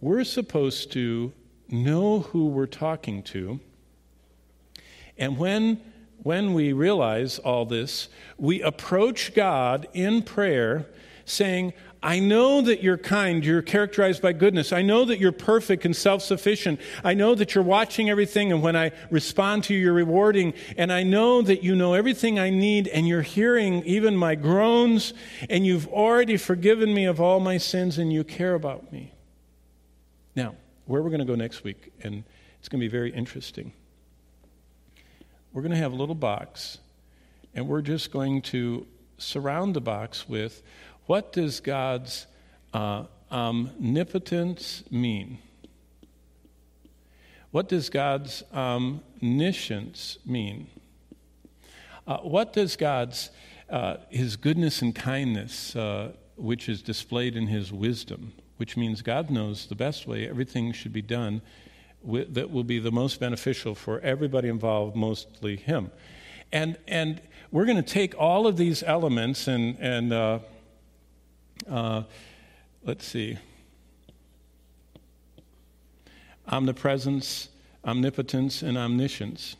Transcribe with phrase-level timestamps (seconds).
[0.00, 1.32] we're supposed to
[1.68, 3.60] know who we're talking to.
[5.16, 5.80] And when,
[6.22, 10.86] when we realize all this, we approach God in prayer
[11.24, 14.72] saying, I know that you're kind, you're characterized by goodness.
[14.72, 16.80] I know that you're perfect and self sufficient.
[17.02, 20.54] I know that you're watching everything, and when I respond to you, you're rewarding.
[20.76, 25.12] And I know that you know everything I need, and you're hearing even my groans,
[25.50, 29.12] and you've already forgiven me of all my sins, and you care about me.
[30.38, 30.54] Now,
[30.86, 32.22] where we're going to go next week, and
[32.60, 33.72] it's going to be very interesting.
[35.52, 36.78] We're going to have a little box,
[37.56, 40.62] and we're just going to surround the box with
[41.06, 42.28] what does God's
[42.72, 45.38] uh, omnipotence mean?
[47.50, 50.68] What does God's omniscience mean?
[52.06, 53.30] Uh, what does God's
[53.68, 59.30] uh, His goodness and kindness, uh, which is displayed in His wisdom, which means God
[59.30, 61.40] knows the best way everything should be done
[62.02, 65.90] with, that will be the most beneficial for everybody involved, mostly Him.
[66.52, 70.38] And, and we're going to take all of these elements and, and uh,
[71.68, 72.02] uh,
[72.84, 73.38] let's see.
[76.46, 77.48] Omnipresence,
[77.84, 79.56] omnipotence, and omniscience.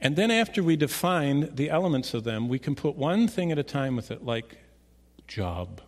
[0.00, 3.58] And then after we define the elements of them, we can put one thing at
[3.58, 4.58] a time with it, like
[5.26, 5.80] job.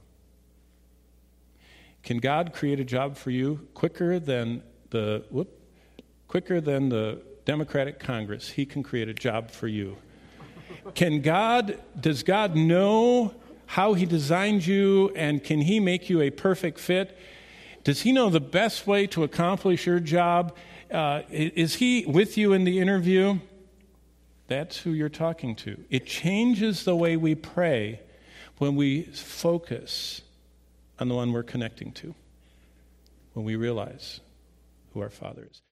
[2.09, 5.61] Can God create a job for you quicker than the whoop,
[6.27, 8.49] quicker than the Democratic Congress?
[8.49, 9.99] He can create a job for you.
[10.95, 13.35] Can God does God know
[13.67, 17.15] how He designed you, and can He make you a perfect fit?
[17.85, 20.57] Does He know the best way to accomplish your job?
[20.91, 23.39] Uh, is He with you in the interview?
[24.47, 25.85] That's who you're talking to.
[25.91, 28.01] It changes the way we pray
[28.57, 30.23] when we focus
[30.99, 32.15] on the one we're connecting to,
[33.35, 34.21] when we realize
[34.93, 35.63] who our Father is.